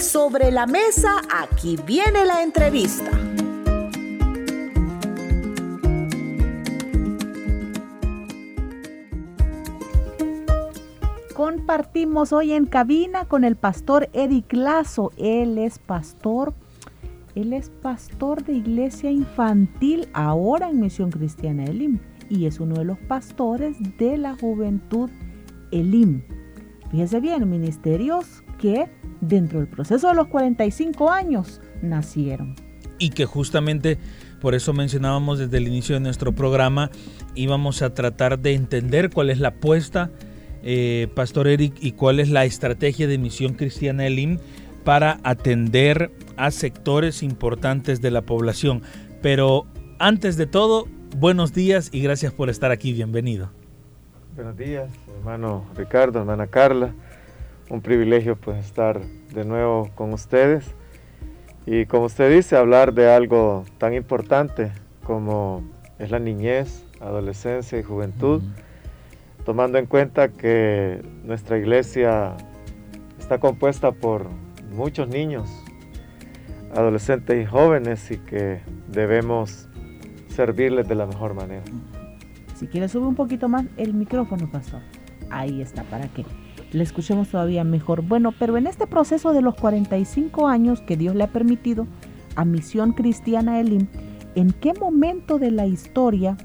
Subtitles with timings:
[0.00, 3.10] Sobre la mesa, aquí viene la entrevista.
[11.34, 15.12] Compartimos hoy en cabina con el pastor Eric Lazo.
[15.16, 16.52] Él es pastor,
[17.36, 22.84] él es pastor de iglesia infantil ahora en Misión Cristiana Elim y es uno de
[22.84, 25.10] los pastores de la juventud
[25.70, 26.22] Elim.
[26.90, 28.88] Fíjese bien, ministerios que
[29.28, 32.54] dentro del proceso de los 45 años nacieron.
[32.98, 33.98] Y que justamente
[34.40, 36.90] por eso mencionábamos desde el inicio de nuestro programa,
[37.34, 40.10] íbamos a tratar de entender cuál es la apuesta
[40.66, 44.38] eh, Pastor Eric, y cuál es la estrategia de Misión Cristiana Elim
[44.82, 48.82] para atender a sectores importantes de la población.
[49.20, 49.66] Pero
[49.98, 50.86] antes de todo,
[51.18, 52.94] buenos días y gracias por estar aquí.
[52.94, 53.50] Bienvenido.
[54.36, 56.94] Buenos días, hermano Ricardo, hermana Carla.
[57.70, 60.74] Un privilegio pues estar de nuevo con ustedes.
[61.66, 65.62] Y como usted dice, hablar de algo tan importante como
[65.98, 68.42] es la niñez, adolescencia y juventud
[69.44, 72.34] tomando en cuenta que nuestra iglesia
[73.18, 74.26] está compuesta por
[74.72, 75.48] muchos niños,
[76.74, 79.68] adolescentes y jóvenes y que debemos
[80.28, 81.62] servirles de la mejor manera.
[82.56, 84.80] Si quiere sube un poquito más el micrófono, pastor.
[85.30, 86.24] Ahí está, para que
[86.74, 88.02] le escuchemos todavía mejor.
[88.02, 91.86] Bueno, pero en este proceso de los 45 años que Dios le ha permitido
[92.34, 93.86] a Misión Cristiana Elim,
[94.34, 96.36] ¿en qué momento de la historia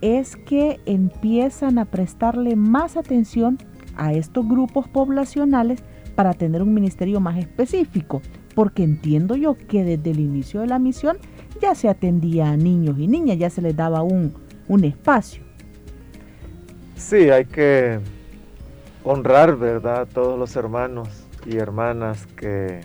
[0.00, 3.58] es que empiezan a prestarle más atención
[3.96, 5.82] a estos grupos poblacionales
[6.14, 8.22] para tener un ministerio más específico,
[8.54, 11.18] porque entiendo yo que desde el inicio de la misión
[11.60, 14.32] ya se atendía a niños y niñas, ya se les daba un,
[14.68, 15.42] un espacio.
[16.94, 18.00] Sí, hay que
[19.10, 21.08] honrar, ¿verdad?, a todos los hermanos
[21.46, 22.80] y hermanas que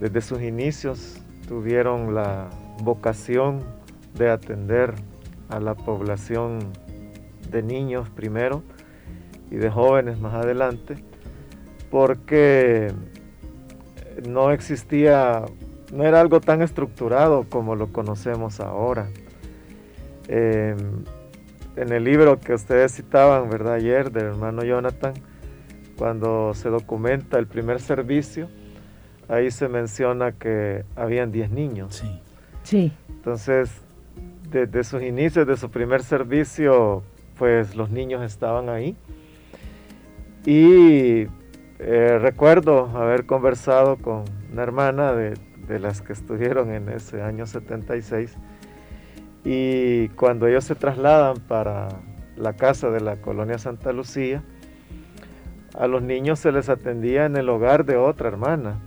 [0.00, 2.50] desde sus inicios tuvieron la
[2.82, 3.60] vocación
[4.18, 4.94] de atender
[5.50, 6.58] a la población
[7.48, 8.64] de niños primero
[9.52, 10.96] y de jóvenes más adelante,
[11.88, 12.92] porque
[14.28, 15.44] no existía,
[15.92, 19.08] no era algo tan estructurado como lo conocemos ahora.
[20.26, 21.04] Em,
[21.76, 23.74] en el libro que ustedes citaban, ¿verdad?
[23.74, 25.14] Ayer del hermano Jonathan,
[25.96, 28.48] cuando se documenta el primer servicio,
[29.28, 31.96] ahí se menciona que habían 10 niños.
[31.96, 32.20] Sí.
[32.62, 32.92] Sí.
[33.08, 33.70] Entonces,
[34.50, 37.02] desde sus inicios, de su primer servicio,
[37.38, 38.96] pues los niños estaban ahí.
[40.44, 41.26] Y
[41.78, 45.34] eh, recuerdo haber conversado con una hermana de,
[45.66, 48.36] de, las que estuvieron en ese año 76.
[49.44, 51.88] Y cuando ellos se trasladan para
[52.36, 54.42] la casa de la colonia Santa Lucía,
[55.78, 58.78] a los niños se les atendía en el hogar de otra hermana,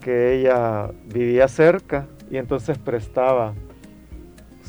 [0.00, 3.54] que ella vivía cerca y entonces prestaba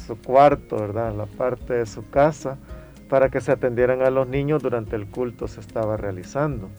[0.07, 1.13] su cuarto, ¿verdad?
[1.15, 2.57] La parte de su casa
[3.09, 6.69] para que se atendieran a los niños durante el culto se estaba realizando.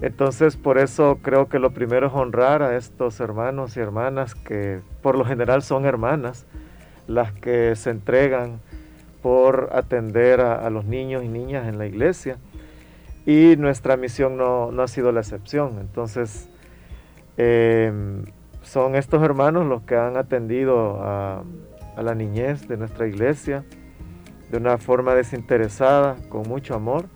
[0.00, 4.80] Entonces, por eso creo que lo primero es honrar a estos hermanos y hermanas que
[5.02, 6.46] por lo general son hermanas,
[7.10, 8.60] las que se entregan
[9.22, 12.38] por atender a, los niños y niñas en la iglesia.
[13.26, 15.78] Y nuestra misión no, ha sido la excepción.
[15.80, 16.48] Entonces,
[17.36, 18.24] em,
[18.62, 21.42] son estos hermanos los que han atendido a,
[21.96, 23.64] a la niñez de nuestra iglesia
[24.50, 27.06] de una forma desinteresada, con mucho amor.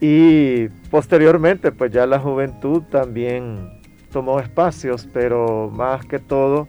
[0.00, 3.80] Y posteriormente, pues ya la juventud también
[4.10, 6.68] tomó espacios, pero más que todo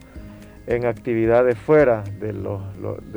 [0.68, 2.44] en actividades fuera del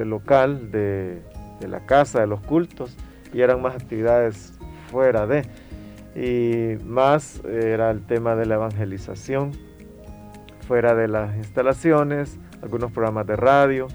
[0.09, 1.23] local, de,
[1.61, 2.97] de, la casa, de los cultos,
[3.33, 4.59] y eran más actividades
[4.91, 5.45] fuera de.
[6.15, 9.53] Y más era el tema de la evangelización,
[10.67, 13.89] fuera de las instalaciones, algunos programas de radio.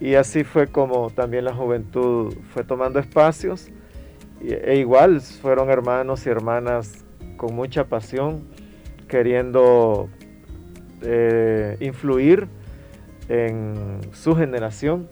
[0.00, 3.70] Y así fue como también la juventud fue tomando espacios.
[4.40, 7.04] E igual fueron hermanos y hermanas
[7.36, 8.42] con mucha pasión,
[9.08, 10.08] queriendo
[11.04, 12.48] eh, influir
[13.28, 15.08] en su generación.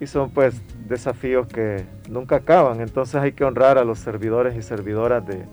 [0.00, 2.80] Y son pues desafíos que nunca acaban.
[2.80, 5.44] Entonces hay que honrar a los servidores y servidoras de,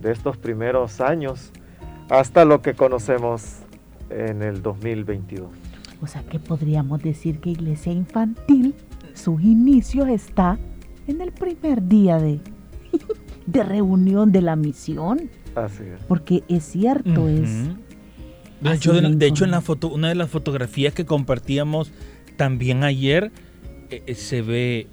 [0.00, 1.52] de estos primeros años
[2.08, 3.58] hasta lo que conocemos
[4.10, 5.48] en el 2022.
[6.00, 8.74] O sea que podríamos decir que Iglesia Infantil,
[9.14, 10.58] sus inicios está
[11.06, 12.40] en el primer día de,
[13.46, 15.30] de reunión de la misión.
[15.54, 16.02] Así es.
[16.08, 17.68] Porque es cierto, es...
[18.62, 21.92] De hecho, de, hecho, en la foto, una de las fotografías que compartíamos
[22.36, 23.32] también ayer,
[23.90, 24.86] eh, eh, se ve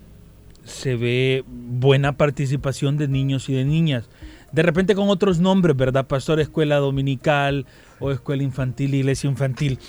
[0.63, 4.10] se ve buena participación de niños y de niñas.
[4.51, 6.07] De repente con otros nombres, ¿verdad?
[6.07, 7.66] Pastor Escuela Dominical
[8.00, 9.80] o Escuela Infantil, Iglesia Infantil.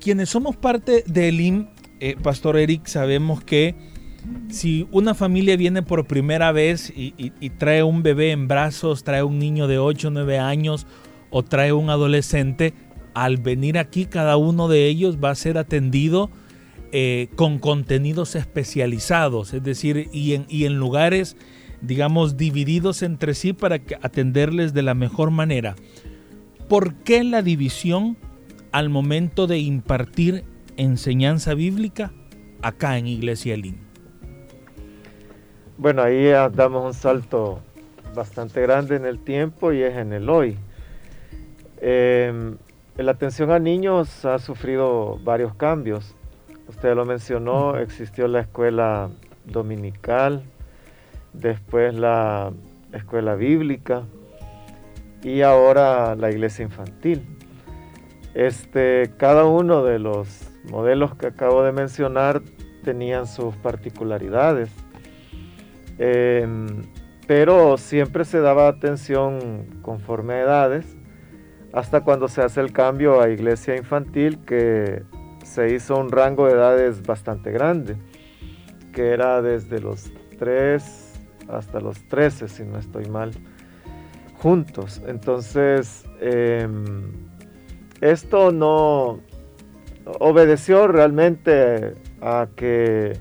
[0.00, 1.68] Quienes somos parte del IM,
[2.00, 3.74] eh, Pastor Eric, sabemos que
[4.48, 7.10] si una familia viene por primera vez y,
[7.58, 10.86] trae un bebé en brazos, trae un niño de 8 o 9 años
[11.30, 12.72] o trae un adolescente,
[13.14, 16.30] al venir aquí cada uno de ellos va a ser atendido
[16.92, 21.36] eh, con contenidos especializados, es decir, y en, lugares,
[21.80, 25.74] digamos, divididos entre sí para atenderles de la mejor manera.
[26.68, 28.16] ¿Por qué la división
[28.70, 30.44] al momento de impartir
[30.76, 32.12] enseñanza bíblica
[32.62, 33.78] acá en Iglesia Lin?
[35.76, 37.60] Bueno, ahí damos un salto
[38.14, 40.56] bastante grande en el tiempo y es en el hoy.
[41.80, 42.54] Eh,
[43.02, 46.14] la atención a niños ha sufrido varios cambios.
[46.68, 49.10] Usted lo mencionó, existió la escuela
[49.44, 50.44] dominical,
[51.32, 52.52] después la
[52.92, 54.04] escuela bíblica
[55.22, 57.26] y ahora la iglesia infantil.
[58.34, 62.42] Este, cada uno de los modelos que acabo de mencionar
[62.84, 64.70] tenían sus particularidades,
[65.98, 66.82] em,
[67.26, 70.96] pero siempre se daba atención conforme a edades,
[71.74, 75.02] hasta cuando se hace el cambio a iglesia infantil que
[75.42, 77.96] se hizo un rango de edades bastante grande,
[78.92, 81.12] que era desde los 3
[81.48, 83.32] hasta los 13, si no estoy mal,
[84.40, 85.02] juntos.
[85.08, 87.10] Entonces, em,
[88.00, 89.20] esto no
[90.20, 93.18] obedeció realmente a que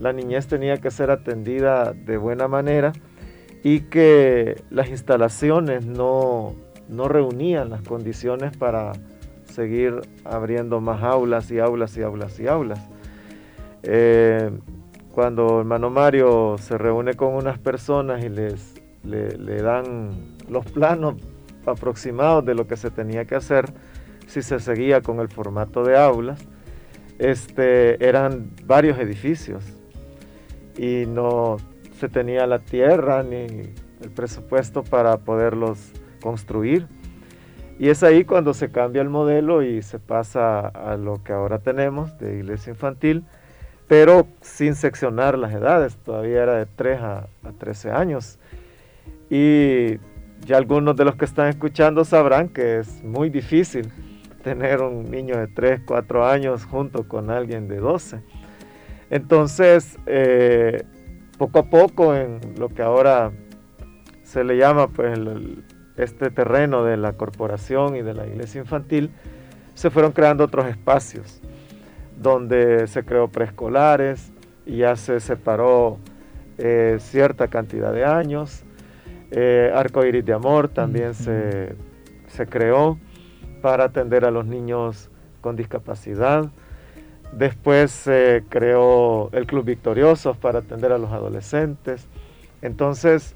[0.00, 2.92] la niñez tenía que ser atendida de buena manera
[3.62, 6.54] y que las instalaciones no,
[6.90, 8.92] no reunían las condiciones para
[9.44, 12.80] seguir abriendo más aulas y aulas y aulas y aulas.
[13.82, 14.50] Eh,
[15.12, 21.14] cuando el hermano Mario se reúne con unas personas y les le, dan los planos
[21.66, 23.72] aproximados de lo que se tenía que hacer,
[24.26, 26.40] si se seguía con el formato de aulas,
[27.18, 29.64] este, eran varios edificios
[30.76, 31.56] y no
[31.98, 36.86] se tenía la tierra ni el presupuesto para poderlos construir.
[37.78, 41.60] Y es ahí cuando se cambia el modelo y se pasa a lo que ahora
[41.60, 43.24] tenemos de iglesia infantil,
[43.88, 47.26] pero sin seccionar las edades, todavía era de 3 a,
[47.58, 48.38] 13 años.
[49.30, 49.96] Y
[50.44, 53.90] ya algunos de los que están escuchando sabrán que es muy difícil
[54.44, 58.20] tener un niño de 3, 4 años junto con alguien de 12.
[59.08, 60.84] Entonces, eh,
[61.38, 63.32] poco a poco en lo que ahora
[64.22, 65.64] se le llama pues el,
[66.02, 69.10] este terreno de la corporación y de la iglesia infantil,
[69.74, 71.40] se fueron creando otros espacios
[72.16, 74.32] donde se creó preescolares
[74.66, 75.98] y ya se separó
[76.58, 78.64] eh, cierta cantidad de años.
[79.30, 81.74] Eh, Arco Iris de Amor también se,
[82.26, 82.98] se creó
[83.62, 86.50] para atender a los niños con discapacidad.
[87.32, 92.06] Después se creó el Club Victoriosos para atender a los adolescentes.
[92.60, 93.34] Entonces,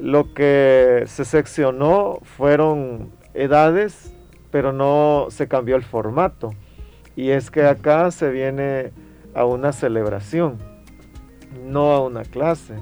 [0.00, 4.14] lo que se seccionó fueron edades,
[4.50, 6.50] pero no se cambió el formato.
[7.16, 8.92] Y es que acá se viene
[9.34, 10.58] a una celebración,
[11.66, 12.74] no a una clase.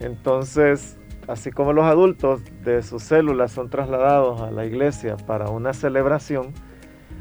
[0.00, 5.72] Entonces, así como los adultos de sus células son trasladados a la iglesia para una
[5.72, 6.52] celebración,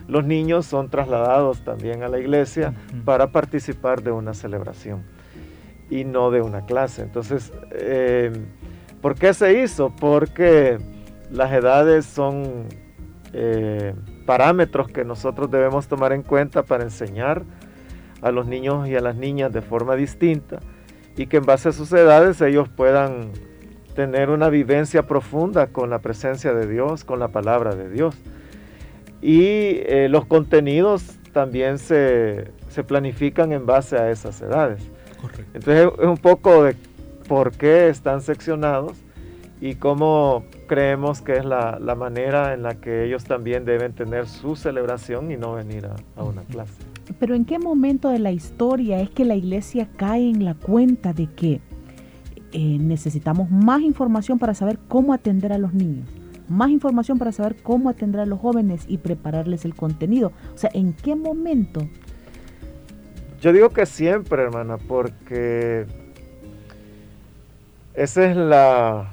[0.07, 2.73] los niños son trasladados también a la iglesia
[3.03, 5.03] para participar de una celebración
[5.89, 7.01] y no de una clase.
[7.01, 8.31] Entonces, eh,
[9.07, 9.89] ¿Por qué se hizo?
[9.89, 10.79] Porque
[11.31, 12.65] las edades son
[13.31, 13.93] eh,
[14.25, 17.43] parámetros que nosotros debemos tomar en cuenta para enseñar
[18.21, 20.59] a los niños y a las niñas de forma distinta
[21.15, 23.31] y que en base a sus edades ellos puedan
[23.95, 28.13] tener una vivencia profunda con la presencia de Dios, con la palabra de Dios.
[29.21, 34.83] Y eh, los contenidos también se, se, planifican en base a esas edades.
[35.21, 35.45] Correcto.
[35.53, 36.75] Entonces es un poco de
[37.27, 38.93] por qué están seccionados
[39.59, 44.55] y cómo creemos que es la, manera en la que ellos también deben tener su
[44.55, 46.73] celebración y no venir a, una clase.
[47.19, 51.13] Pero ¿en qué momento de la historia es que la iglesia cae en la cuenta
[51.13, 51.61] de que
[52.51, 56.07] eh, necesitamos más información para saber cómo atender a los niños?
[56.49, 60.31] más información para saber cómo atender a los jóvenes y prepararles el contenido.
[60.53, 61.81] O sea, ¿en qué momento?
[63.41, 65.85] Yo digo que siempre, hermana, porque
[67.97, 69.11] esa es la,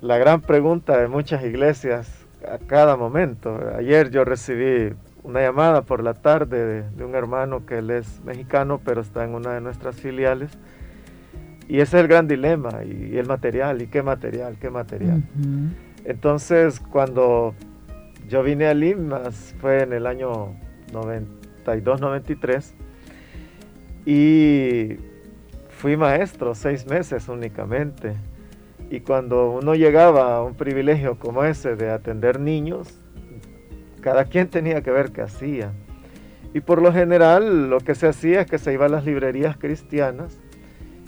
[0.00, 3.56] la gran pregunta de muchas iglesias a cada momento.
[3.78, 8.80] Ayer yo recibí una llamada por la tarde de, un hermano que él es mexicano,
[8.84, 10.50] pero está en una de nuestras filiales.
[11.68, 15.22] Y ese es el gran dilema, y, el material, y qué material, qué material.
[16.04, 17.54] Entonces, cuando
[18.28, 20.56] yo vine a Limas, fue en el año
[20.92, 22.72] 92-93,
[24.04, 24.96] y
[25.80, 28.12] fui maestro seis meses únicamente.
[28.90, 33.00] Y cuando uno llegaba a un privilegio como ese de atender niños,
[34.02, 35.72] cada quien tenía que ver qué hacía.
[36.52, 39.56] Y por lo general lo que se hacía es que se iba a las librerías
[39.56, 40.38] cristianas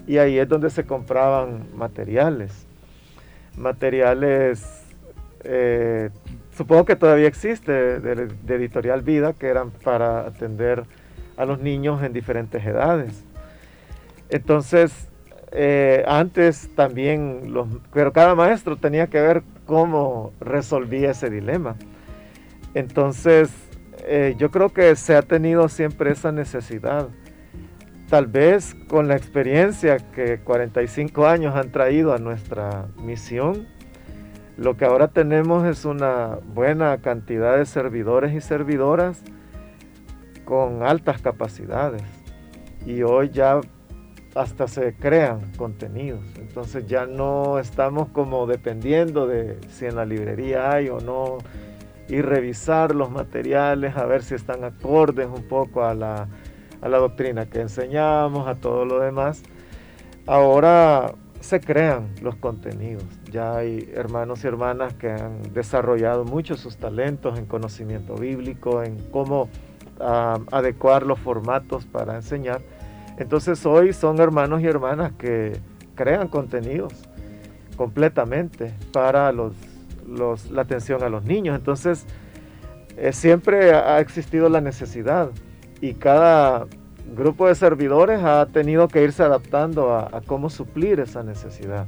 [0.07, 2.67] y ahí es donde se compraban materiales.
[3.59, 4.87] Materiales,
[5.45, 6.09] eh,
[6.57, 10.85] supongo que todavía existe, de, de, Editorial Vida, que eran para atender
[11.37, 13.23] a los niños en diferentes edades.
[14.33, 15.11] Entonces,
[15.51, 21.77] eh, antes también, los, pero cada maestro tenía que ver cómo resolvía ese dilema.
[22.73, 23.51] Entonces,
[24.07, 27.09] eh, yo creo que se ha tenido siempre esa necesidad.
[28.09, 33.69] Tal vez con la experiencia que 45 años han traído a nuestra misión,
[34.57, 39.23] lo que ahora tenemos es una buena cantidad de servidores y servidoras
[40.47, 42.03] con altas capacidades.
[42.87, 43.61] Y hoy ya
[44.35, 46.21] hasta se crean contenidos.
[46.39, 51.39] Entonces ya no estamos como dependiendo de si en la librería hay o no
[52.09, 56.29] y revisar los materiales a ver si están acordes un poco a la,
[56.81, 59.43] a la doctrina que enseñamos, a todo lo demás.
[60.27, 63.05] Ahora se crean los contenidos.
[63.31, 68.97] Ya hay hermanos y hermanas que han desarrollado mucho sus talentos en conocimiento bíblico, en
[69.11, 69.49] cómo
[70.01, 72.63] ah, adecuar los formatos para enseñar
[73.19, 75.59] entonces hoy son hermanos y hermanas que
[75.95, 76.93] crean contenidos
[77.77, 79.55] completamente para los,
[80.51, 81.57] la atención a los niños.
[81.57, 82.07] Entonces
[82.97, 85.31] eh, siempre ha existido la necesidad
[85.81, 86.67] y cada
[87.15, 91.87] grupo de servidores ha tenido que irse adaptando a, cómo suplir esa necesidad.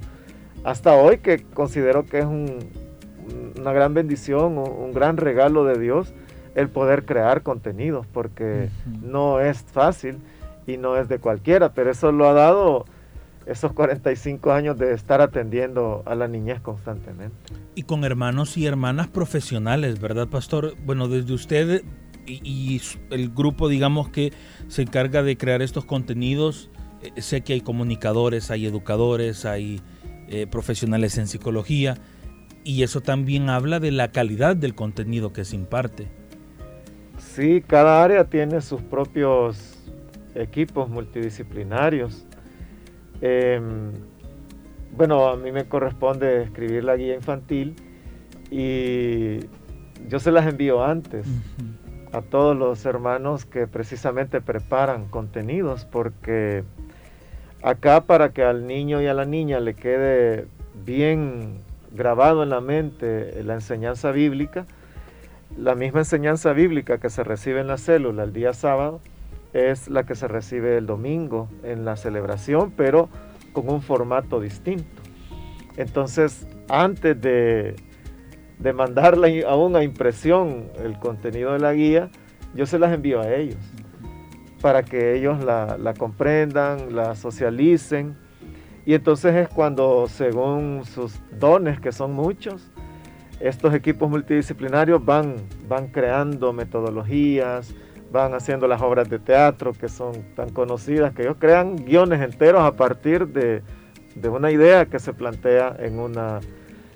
[0.64, 6.12] Hasta hoy que considero que es una gran bendición, un gran regalo de Dios
[6.54, 8.68] el poder crear contenidos, porque
[9.02, 10.18] no es fácil
[10.66, 12.84] y no es de cualquiera, pero eso lo ha dado
[13.46, 17.36] esos 45 años de estar atendiendo a la niñez constantemente.
[17.74, 20.74] Y con hermanos y hermanas profesionales, ¿verdad, pastor?
[20.84, 21.84] Bueno, desde usted
[22.26, 22.80] y,
[23.10, 24.32] el grupo, digamos, que
[24.68, 26.70] se encarga de crear estos contenidos,
[27.02, 29.80] eh, sé que hay comunicadores, hay educadores, hay
[30.28, 31.98] eh, profesionales en psicología,
[32.64, 36.08] y eso también habla de la calidad del contenido que se imparte.
[37.18, 39.73] Sí, cada área tiene sus propios
[40.34, 42.26] equipos multidisciplinarios.
[43.20, 43.92] Em,
[44.96, 47.74] bueno, a mí me corresponde escribir la guía infantil
[48.50, 49.40] y
[50.08, 51.26] yo se las envío antes
[52.12, 56.62] a todos los hermanos que precisamente preparan contenidos porque
[57.62, 60.46] acá para que al niño y a la niña le quede
[60.84, 61.58] bien
[61.92, 64.66] grabado en la mente la enseñanza bíblica,
[65.56, 69.00] la misma enseñanza bíblica que se recibe en la célula el día sábado,
[69.54, 73.08] es la que se recibe el domingo en la celebración, pero
[73.52, 75.02] con un formato distinto.
[75.76, 77.76] Entonces, antes de,
[78.58, 82.10] de mandarle aún a impresión el contenido de la guía,
[82.54, 83.58] yo se las envío a ellos
[84.60, 88.16] para que ellos la, la comprendan, la socialicen.
[88.86, 92.70] Y entonces es cuando, según sus dones, que son muchos,
[93.40, 95.36] estos equipos multidisciplinarios van,
[95.68, 97.74] van creando metodologías,
[98.14, 102.62] van haciendo las obras de teatro que son tan conocidas, que ellos crean guiones enteros
[102.62, 103.60] a partir de,
[104.30, 106.38] una idea que se plantea en una,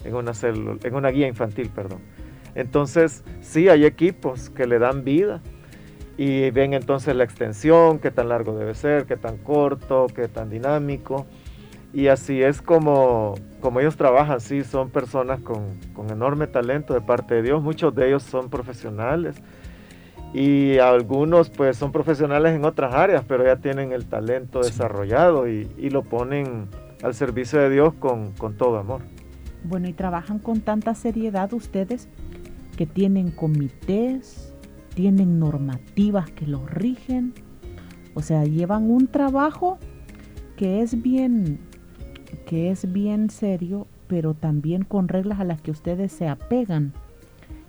[0.05, 1.71] en una, en una guía infantil.
[1.75, 1.99] Perdón.
[2.55, 5.43] Entonces, sí, hay equipos que le dan vida
[6.17, 10.49] y ven entonces la extensión, qué tan largo debe ser, qué tan corto, qué tan
[10.51, 11.27] dinámico.
[11.93, 17.01] Y así es como, como ellos trabajan, sí, son personas con, con enorme talento de
[17.01, 19.43] parte de Dios, muchos de ellos son profesionales
[20.35, 25.67] y algunos pues son profesionales en otras áreas, pero ya tienen el talento desarrollado y,
[25.91, 26.69] lo ponen
[27.03, 29.03] al servicio de Dios con, con todo amor.
[29.65, 32.09] Bueno, y trabajan con tanta seriedad ustedes
[32.77, 34.55] que tienen comités,
[34.95, 37.33] tienen normativas que los rigen,
[38.15, 39.79] o sea, llevan un trabajo
[40.57, 41.61] que es bien,
[42.47, 46.93] que es bien serio pero también con reglas a las que ustedes se apegan.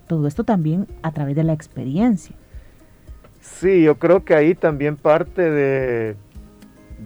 [0.08, 2.36] Todo esto también a través de la experiencia.
[3.40, 6.16] Sí, yo creo que ahí también parte de,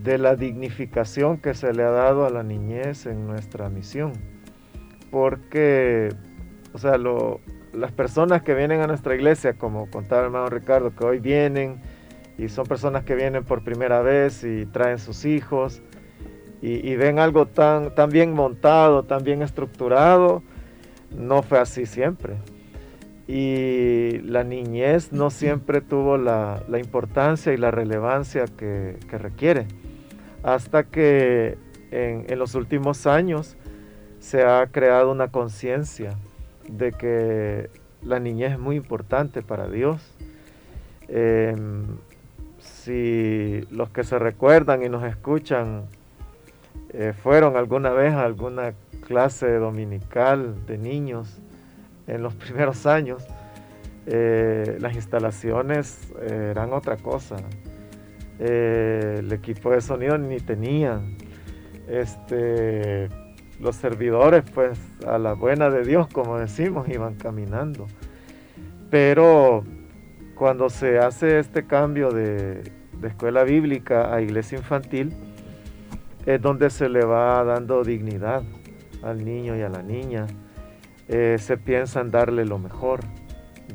[0.03, 4.13] de la dignificación que se le ha dado a la niñez en nuestra misión.
[5.11, 6.09] Porque,
[6.73, 11.05] o sea, las personas que vienen a nuestra iglesia, como contaba el hermano Ricardo, que
[11.05, 11.81] hoy vienen
[12.37, 15.81] y son personas que vienen por primera vez y traen sus hijos
[16.61, 20.41] y, ven algo tan, tan bien montado, tan bien estructurado,
[21.13, 22.37] no fue así siempre.
[23.27, 29.67] Y la niñez no siempre tuvo la, importancia y la relevancia que, requiere.
[30.43, 31.57] Hasta que
[31.91, 33.55] en, en los últimos años
[34.19, 36.17] se ha creado una conciencia
[36.67, 37.69] de que
[38.01, 40.01] la niñez es muy importante para Dios.
[41.07, 41.97] Em,
[42.59, 45.83] si los que se recuerdan y nos escuchan
[46.93, 48.73] eh, fueron alguna vez a alguna
[49.05, 51.39] clase dominical de niños
[52.07, 53.25] en los primeros años,
[54.05, 57.37] eh, las instalaciones eran otra cosa.
[58.39, 61.15] Eh, el equipo de sonido ni tenían.
[61.87, 63.09] Este,
[63.59, 67.87] los servidores, pues a la buena de Dios, como decimos, iban caminando.
[68.89, 69.63] Pero
[70.35, 72.71] cuando se hace este cambio de,
[73.03, 75.13] escuela bíblica a iglesia infantil,
[76.25, 78.43] es donde se le va dando dignidad
[79.01, 80.25] al niño y a la niña.
[81.07, 83.01] Eh, se piensa en darle lo mejor,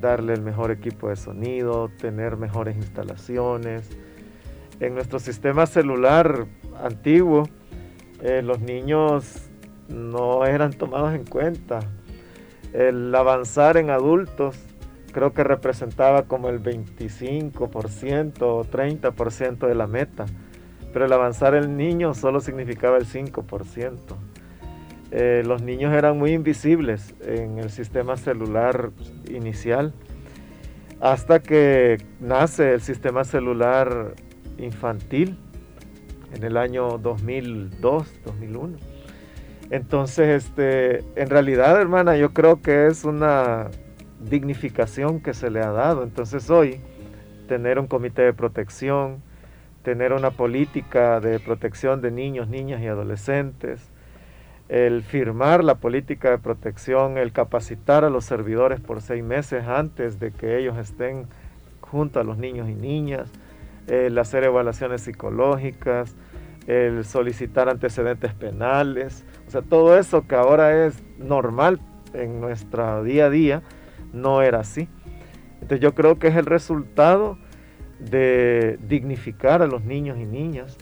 [0.01, 3.91] darle el mejor equipo de sonido, tener mejores instalaciones.
[4.81, 6.47] En nuestro sistema celular
[6.83, 7.45] antiguo,
[8.23, 9.49] eh, los niños
[9.89, 11.81] no eran tomados en cuenta.
[12.73, 14.57] El avanzar en adultos
[15.13, 20.27] creo que representaba como el 25% o 30% de la meta,
[20.93, 24.17] pero el avanzar en niño solo significaba el 5%.
[25.11, 28.91] Eh, los niños eran muy invisibles en el sistema celular
[29.31, 29.95] inicial
[31.01, 34.15] hasta que nace el sistema celular
[34.59, 35.39] infantil
[36.35, 38.99] en el año 2002, 2001
[39.71, 43.69] entonces, este, en realidad, hermana, yo creo que es una
[44.21, 46.05] dignificación que se le ha dado.
[46.05, 46.81] Entonces hoy,
[47.49, 49.23] tener un comité de protección,
[49.83, 53.91] tener una política de protección de niños, niñas y adolescentes,
[54.69, 60.21] el firmar la política de protección, el capacitar a los servidores por seis meses antes
[60.21, 61.27] de que ellos estén
[61.81, 63.31] junto a los niños y niñas,
[63.87, 66.15] el hacer evaluaciones psicológicas,
[66.67, 71.81] el solicitar antecedentes penales, o sea, todo eso que ahora es normal
[72.13, 73.63] en nuestro día a día,
[74.13, 74.89] no era así.
[75.55, 77.39] Entonces yo creo que es el resultado
[77.99, 80.77] de dignificar a los niños y niñas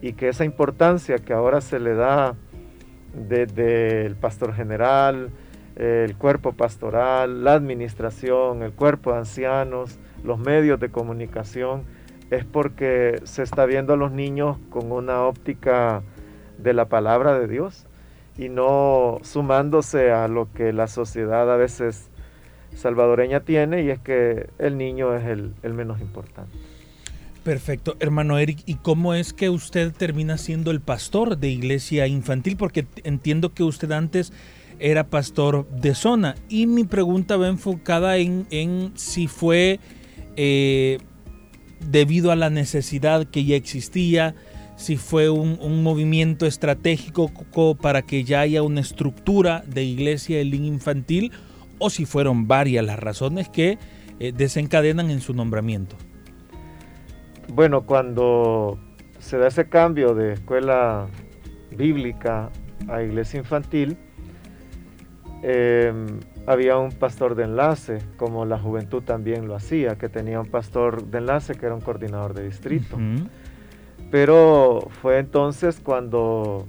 [0.00, 2.34] y que esa importancia que ahora se le da
[3.14, 5.30] desde el pastor general,
[5.76, 11.84] el cuerpo pastoral, la administración, el cuerpo de ancianos, los medios de comunicación,
[12.30, 16.02] es porque se está viendo a los niños con una óptica
[16.58, 17.86] de la palabra de Dios
[18.38, 22.08] y no sumándose a lo que la sociedad a veces
[22.74, 26.56] salvadoreña tiene y es que el niño es el, menos importante.
[27.44, 32.56] Perfecto, hermano Eric, ¿y cómo es que usted termina siendo el pastor de iglesia infantil?
[32.56, 34.32] Porque entiendo que usted antes
[34.78, 39.80] era pastor de zona y mi pregunta va enfocada en, si fue
[40.36, 40.98] eh,
[41.90, 44.36] debido a la necesidad que ya existía,
[44.76, 47.28] si fue un, movimiento estratégico
[47.74, 51.32] para que ya haya una estructura de iglesia de línea infantil
[51.78, 53.78] o si fueron varias las razones que
[54.20, 55.96] eh, desencadenan en su nombramiento.
[57.48, 58.78] Bueno, cuando
[59.18, 61.06] se da ese cambio de escuela
[61.70, 62.50] bíblica
[62.88, 63.96] a iglesia infantil,
[65.42, 70.50] em, había un pastor de enlace, como la juventud también lo hacía, que tenía un
[70.50, 72.96] pastor de enlace que era un coordinador de distrito.
[74.10, 76.66] Pero fue entonces cuando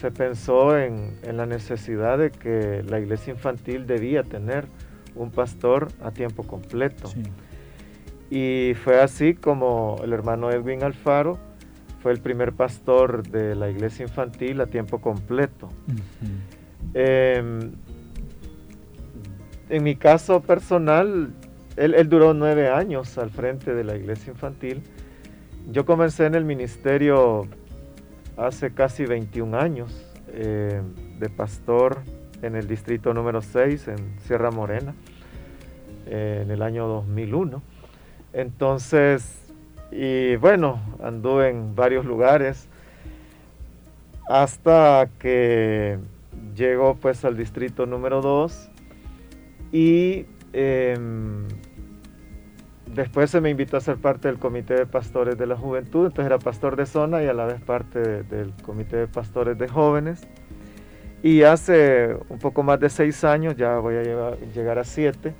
[0.00, 4.66] se pensó en, la necesidad de que la iglesia infantil debía tener
[5.14, 7.10] un pastor a tiempo completo.
[8.30, 11.38] Y fue así como el hermano Edwin Alfaro
[12.02, 15.68] fue el primer pastor de la iglesia infantil a tiempo completo.
[16.92, 17.72] Em,
[19.68, 21.32] en mi caso personal,
[21.76, 24.82] él, duró nueve años al frente de la iglesia infantil
[25.70, 27.46] yo comencé en el ministerio
[28.36, 30.82] hace casi 21 años eh,
[31.18, 32.02] de pastor
[32.42, 34.94] en el distrito número 6 en Sierra Morena
[36.06, 37.62] eh, en el año 2001.
[38.34, 39.52] Entonces,
[39.92, 42.68] y bueno, anduve en varios lugares
[44.28, 45.98] hasta que
[46.56, 48.70] llego pues al distrito número 2
[49.70, 51.46] y em,
[52.92, 56.26] después se me invitó a ser parte del comité de pastores de la juventud, entonces
[56.26, 60.26] era pastor de zona y a la vez parte del comité de pastores de jóvenes.
[61.22, 64.02] Y hace un poco más de seis años, ya voy a
[64.54, 65.34] llegar a siete,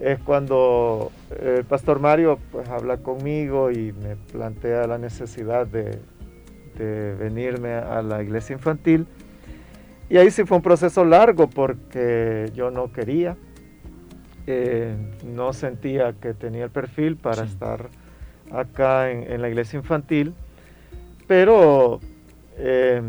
[0.00, 5.98] es cuando el pastor Mario pues habla conmigo y me plantea la necesidad de,
[6.78, 9.06] de venirme a la iglesia infantil.
[10.08, 13.36] Y ahí sí fue un proceso largo porque yo no quería,
[14.46, 17.88] eh, no sentía que tenía el perfil para estar
[18.50, 20.34] acá en, la iglesia infantil,
[21.26, 22.00] pero
[22.58, 23.02] eh,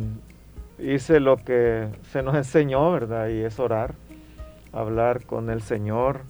[0.79, 3.27] hice lo que se nos enseñó, ¿verdad?
[3.27, 3.95] Y es orar,
[4.71, 6.21] hablar con el Señor.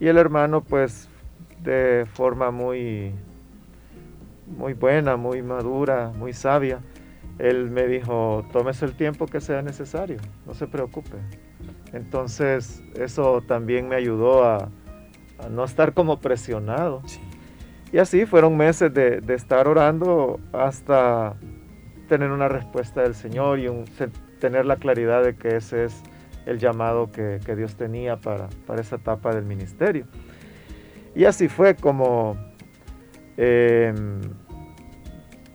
[0.00, 1.08] Y el hermano, pues,
[1.62, 3.12] de forma muy,
[4.46, 6.80] muy buena, muy madura, muy sabia,
[7.38, 11.16] él me dijo, tómese el tiempo que sea necesario, no se preocupe.
[11.92, 14.68] Entonces eso también me ayudó a,
[15.50, 17.02] no estar como presionado.
[17.92, 21.36] Y así fueron meses de, estar orando hasta
[22.08, 23.68] tener una respuesta del Señor y
[24.40, 26.02] tener la claridad de que ese es
[26.48, 30.06] el llamado que, Dios tenía para, esa etapa del ministerio.
[31.14, 32.36] Y así fue como
[33.36, 34.20] em,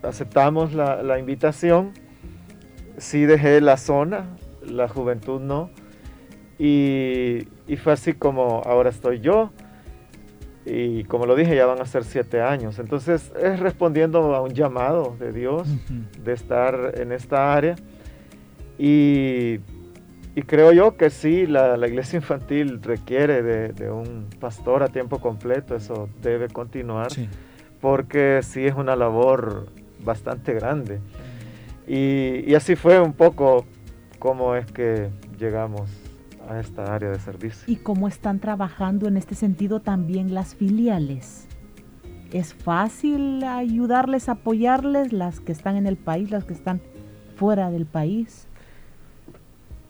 [0.04, 1.94] aceptamos la, invitación,
[2.98, 5.72] sí dejé la zona, la juventud no,
[6.60, 7.48] y,
[7.84, 9.52] fue así como ahora estoy yo,
[10.66, 12.80] y como lo dije, ya van a ser siete años.
[12.80, 15.68] Entonces es respondiendo a un llamado de Dios
[16.24, 17.76] de estar en esta área.
[18.78, 19.60] Y,
[20.42, 26.10] creo yo que sí, la, iglesia infantil requiere de, un pastor a tiempo completo, eso
[26.24, 27.10] debe continuar,
[27.80, 29.68] porque sí es una labor
[30.04, 31.00] bastante grande.
[31.88, 33.66] Y, así fue un poco
[34.18, 35.90] cómo es que llegamos
[36.50, 37.72] a esta área de servicio.
[37.72, 41.48] ¿Y cómo están trabajando en este sentido también las filiales?
[42.32, 46.82] ¿Es fácil ayudarles, apoyarles, las que están en el país, las que están
[47.36, 48.48] fuera del país?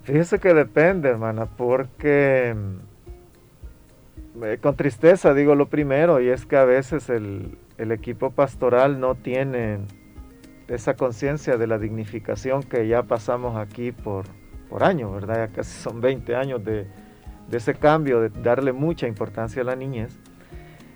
[0.04, 6.58] Fíjese que depende, hermana, porque mm, eh, con tristeza digo lo primero, y es que
[6.58, 9.80] a veces el, equipo pastoral no tiene
[10.68, 14.26] esa conciencia de la dignificación que ya pasamos aquí por,
[14.70, 15.48] por años, ¿verdad?
[15.48, 16.88] Ya casi son 20 años de,
[17.52, 20.18] ese cambio, de darle mucha importancia a la niñez.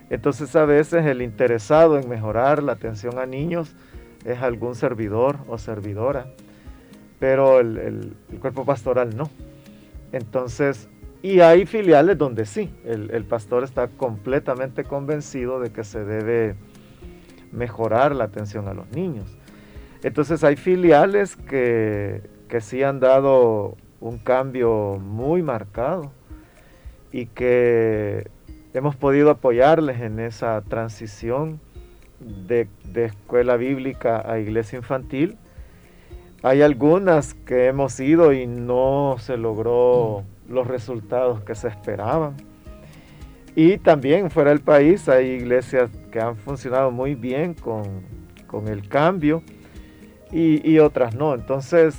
[0.09, 3.75] Entonces a veces el interesado en mejorar la atención a niños
[4.25, 6.27] es algún servidor o servidora,
[7.19, 9.29] pero el, cuerpo pastoral no.
[10.11, 10.89] Entonces,
[11.21, 16.55] y hay filiales donde sí, el, el, pastor está completamente convencido de que se debe
[17.51, 19.37] mejorar la atención a los niños.
[20.03, 26.11] Entonces hay filiales que, que sí han dado un cambio muy marcado
[27.11, 28.29] y que
[28.73, 31.59] hemos podido apoyarles en esa transición
[32.19, 35.37] de, escuela bíblica a iglesia infantil.
[36.43, 40.53] Hay algunas que hemos ido y no se logró mm.
[40.53, 42.35] los resultados que se esperaban.
[43.55, 48.03] Y también fuera del país hay iglesias que han funcionado muy bien con,
[48.45, 49.41] con el cambio
[50.31, 51.33] y, otras no.
[51.33, 51.95] Entonces,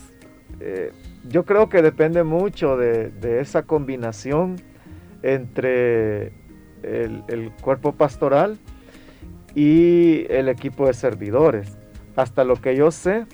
[0.61, 0.93] eh,
[1.29, 4.57] yo creo que depende mucho de, esa combinación
[5.23, 6.33] entre
[6.83, 8.59] el, cuerpo pastoral
[9.55, 11.77] y el equipo de servidores.
[12.17, 13.27] Hasta lo que yo sé,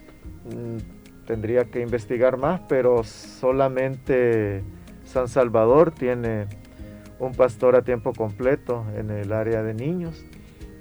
[0.45, 0.94] mm,
[1.27, 4.63] tendría que investigar más, pero solamente
[5.05, 6.47] San Salvador tiene
[7.19, 10.25] un pastor a tiempo completo en el área de niños.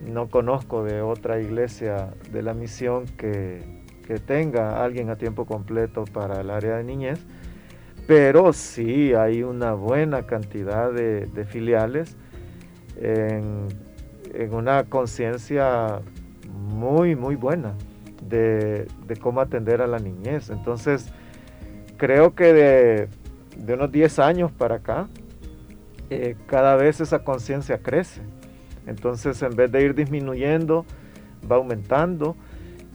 [0.06, 3.62] No conozco de otra iglesia de la misión que,
[4.06, 7.20] que tenga alguien a tiempo completo para el área de niñez,
[8.08, 12.18] pero sí hay una buena cantidad de, filiales
[13.00, 13.68] en,
[14.52, 16.02] una conciencia
[16.52, 17.76] muy, muy buena
[18.34, 20.50] de, cómo atender a la niñez.
[20.50, 21.12] Entonces,
[21.98, 23.08] creo que
[23.56, 25.08] de, unos 10 años para acá,
[26.10, 28.22] eh, cada vez esa conciencia crece.
[28.88, 30.86] Entonces, en vez de ir disminuyendo,
[31.50, 32.36] va aumentando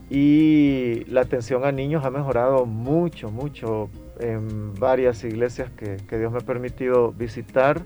[0.09, 6.39] y la atención a niños ha mejorado mucho, mucho en varias iglesias que, Dios me
[6.39, 7.81] ha permitido visitar.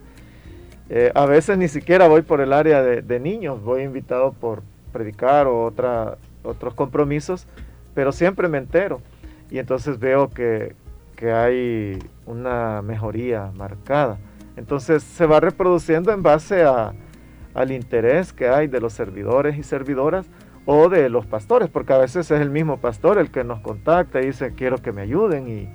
[0.89, 5.48] Eh, a veces ni siquiera voy por el área de, niños, voy invitado por predicar
[5.48, 7.47] o otra, otros compromisos,
[7.93, 9.01] pero siempre me entero
[9.49, 10.75] y entonces veo que,
[11.23, 14.17] hay una mejoría marcada.
[14.58, 20.25] Entonces se va reproduciendo en base al interés que hay de los servidores y servidoras
[20.65, 24.21] o de los pastores, porque a veces es el mismo pastor el que nos contacta
[24.21, 25.69] y dice quiero que me ayuden y,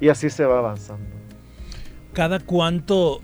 [0.00, 1.04] y así se va avanzando.
[2.14, 3.20] ¿Cada cuánto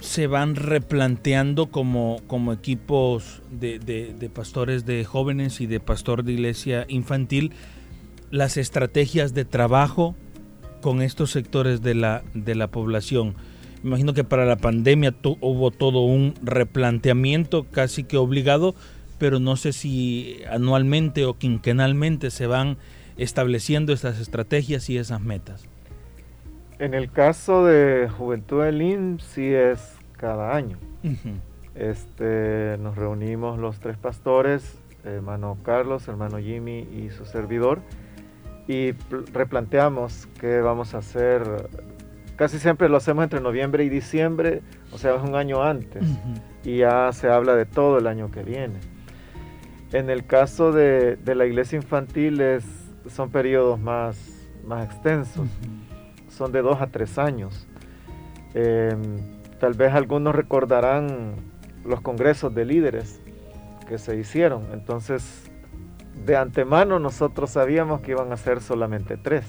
[0.00, 6.32] se van replanteando como, como equipos de, de, pastores de jóvenes y de pastor de
[6.32, 7.52] iglesia infantil
[8.30, 10.14] las estrategias de trabajo
[10.80, 13.34] con estos sectores de la, de la población?
[13.84, 18.74] Imagino que para la pandemia hubo todo un replanteamiento casi que obligado,
[19.18, 22.78] pero no sé si anualmente o quinquenalmente se van
[23.16, 25.64] estableciendo estas estrategias y esas metas.
[26.80, 30.78] En el caso de Juventud del IN, sí es cada año.
[31.74, 37.82] este, nos reunimos los tres pastores, hermano Carlos, hermano Jimmy y su servidor,
[38.66, 38.92] y
[39.34, 41.68] replanteamos qué vamos a hacer.
[42.36, 46.02] Casi siempre lo hacemos entre noviembre y diciembre, o sea, es un año antes,
[46.64, 48.80] y ya se habla de todo el año que viene.
[49.92, 52.42] En el caso de, la iglesia infantil
[53.06, 54.16] son periodos más,
[54.64, 55.46] más extensos
[56.30, 57.66] son de dos a tres años.
[58.54, 59.18] Em,
[59.58, 61.34] tal vez algunos recordarán
[61.84, 63.20] los congresos de líderes
[63.88, 64.68] que se hicieron.
[64.72, 65.50] Entonces,
[66.24, 69.44] de antemano nosotros sabíamos que iban a ser solamente tres.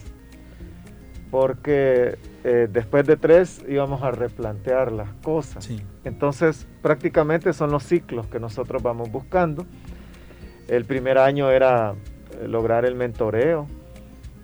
[1.30, 5.70] Porque eh, después de tres íbamos a replantear las cosas.
[6.04, 9.66] Entonces, prácticamente son los ciclos que nosotros vamos buscando.
[10.68, 11.94] El primer año era
[12.42, 13.68] eh, lograr el mentoreo,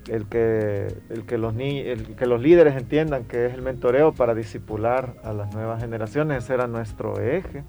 [0.09, 4.33] el que, el que, los, el que los líderes entiendan que es el mentoreo para
[4.33, 7.63] disipular a las nuevas generaciones, ese era nuestro eje.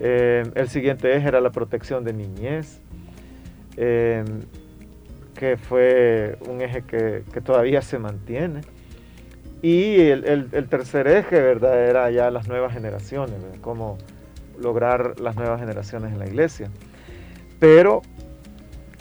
[0.00, 2.80] Eh, el siguiente eje era la protección de niñez,
[3.76, 4.24] eh,
[5.34, 8.60] que fue un eje que, todavía se mantiene.
[9.60, 11.84] Y el, tercer eje, ¿verdad?
[11.84, 13.98] Era ya las nuevas generaciones, cómo
[14.60, 16.70] lograr las nuevas generaciones en la iglesia.
[17.58, 18.02] Pero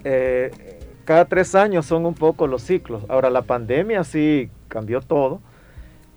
[0.04, 0.77] eh,
[1.08, 3.06] cada tres años son un poco los ciclos.
[3.08, 5.40] Ahora la pandemia sí cambió todo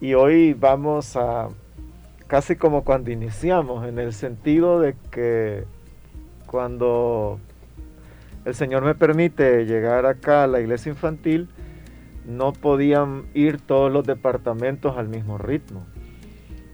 [0.00, 1.46] y hoy vamos a
[2.26, 5.62] casi como cuando iniciamos, en el sentido de que
[6.46, 7.38] cuando
[8.44, 11.48] el Señor me permite llegar acá a la iglesia infantil,
[12.26, 15.86] no podían ir todos los departamentos al mismo ritmo.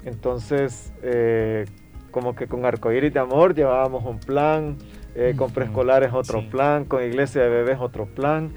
[0.07, 1.67] Entonces, eh,
[2.11, 4.79] como que con Arcoíris de Amor llevábamos un plan,
[5.17, 8.53] eh, con preescolares otro plan, con iglesia de bebés otro plan.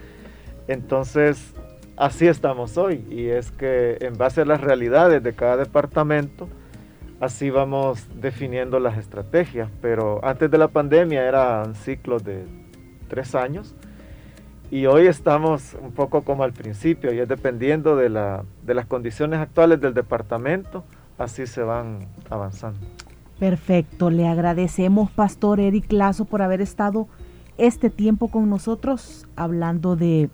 [0.67, 1.54] Entonces,
[1.95, 6.50] así estamos hoy y es que en base a las realidades de cada departamento,
[7.22, 9.69] así vamos definiendo las estrategias.
[9.82, 12.43] Pero antes de la pandemia eran ciclos de
[13.08, 13.74] tres años
[14.69, 18.86] y hoy estamos un poco como al principio y es dependiendo de, la, de las
[18.86, 20.84] condiciones actuales del departamento,
[21.17, 22.80] así se van avanzando.
[23.39, 27.08] Perfecto, le agradecemos, Pastor Eric Lazo, por haber estado
[27.58, 30.30] este tiempo con nosotros hablando de,